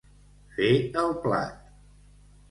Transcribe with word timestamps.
Fer 0.53 0.69
el 1.01 1.13
plat. 1.25 1.59